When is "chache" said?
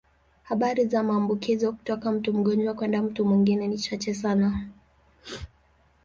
3.77-4.13